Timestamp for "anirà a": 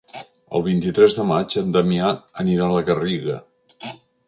2.47-2.73